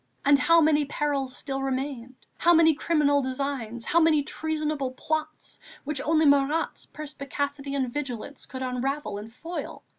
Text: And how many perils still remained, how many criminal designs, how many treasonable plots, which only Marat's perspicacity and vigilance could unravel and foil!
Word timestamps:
And 0.25 0.39
how 0.39 0.59
many 0.61 0.83
perils 0.85 1.35
still 1.37 1.61
remained, 1.61 2.15
how 2.39 2.55
many 2.55 2.73
criminal 2.73 3.21
designs, 3.21 3.85
how 3.85 3.99
many 3.99 4.23
treasonable 4.23 4.93
plots, 4.93 5.59
which 5.83 6.01
only 6.01 6.25
Marat's 6.25 6.87
perspicacity 6.87 7.75
and 7.75 7.93
vigilance 7.93 8.47
could 8.47 8.63
unravel 8.63 9.19
and 9.19 9.31
foil! 9.31 9.83